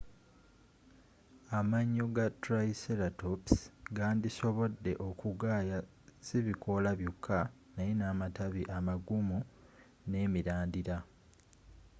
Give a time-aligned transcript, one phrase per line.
[1.59, 3.53] amayo ga triceratops
[3.97, 5.77] gandisobode okugaaya
[6.25, 7.37] sibikoola byoka
[7.75, 9.37] naye namatabi amagumu
[10.09, 10.97] nemirandira